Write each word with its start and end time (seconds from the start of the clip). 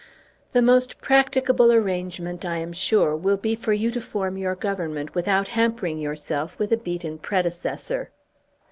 "The 0.53 0.63
most 0.63 0.99
practicable 0.99 1.71
arrangement, 1.71 2.43
I 2.43 2.57
am 2.57 2.73
sure, 2.73 3.15
will 3.15 3.37
be 3.37 3.53
for 3.53 3.71
you 3.71 3.91
to 3.91 4.01
form 4.01 4.35
your 4.35 4.55
Government 4.55 5.13
without 5.13 5.49
hampering 5.49 5.99
yourself 5.99 6.57
with 6.57 6.71
a 6.73 6.77
beaten 6.77 7.19
predecessor." 7.19 8.09